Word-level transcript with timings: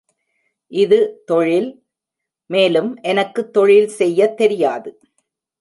இது 0.71 1.21
தொழில், 1.25 1.69
மேலும் 2.49 2.97
எனக்கு 3.01 3.49
தொழில் 3.49 3.87
செய்யத் 3.87 4.37
தெரியாது. 4.37 4.99